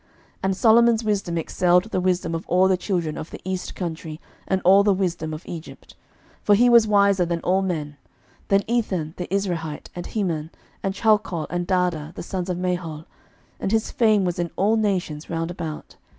[0.01, 0.09] 11:004:030
[0.41, 4.59] And Solomon's wisdom excelled the wisdom of all the children of the east country, and
[4.65, 5.95] all the wisdom of Egypt.
[6.39, 7.97] 11:004:031 For he was wiser than all men;
[8.47, 10.49] than Ethan the Ezrahite, and Heman,
[10.81, 13.05] and Chalcol, and Darda, the sons of Mahol:
[13.59, 15.97] and his fame was in all nations round about.